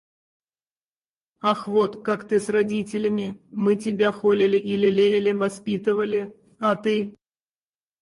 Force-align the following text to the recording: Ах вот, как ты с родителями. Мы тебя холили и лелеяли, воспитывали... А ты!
Ах 1.51 1.67
вот, 1.67 2.01
как 2.03 2.27
ты 2.27 2.39
с 2.39 2.49
родителями. 2.49 3.39
Мы 3.51 3.75
тебя 3.75 4.11
холили 4.11 4.57
и 4.57 4.75
лелеяли, 4.75 5.31
воспитывали... 5.33 6.35
А 6.59 6.75
ты! 6.75 7.15